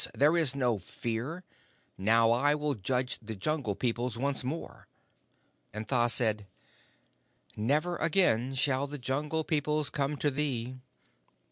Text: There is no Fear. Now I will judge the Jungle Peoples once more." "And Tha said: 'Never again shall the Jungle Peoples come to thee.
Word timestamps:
There 0.15 0.35
is 0.35 0.55
no 0.55 0.79
Fear. 0.79 1.43
Now 1.95 2.31
I 2.31 2.55
will 2.55 2.73
judge 2.73 3.19
the 3.21 3.35
Jungle 3.35 3.75
Peoples 3.75 4.17
once 4.17 4.43
more." 4.43 4.87
"And 5.75 5.87
Tha 5.87 6.09
said: 6.09 6.47
'Never 7.55 7.97
again 7.97 8.55
shall 8.55 8.87
the 8.87 8.97
Jungle 8.97 9.43
Peoples 9.43 9.91
come 9.91 10.17
to 10.17 10.31
thee. 10.31 10.77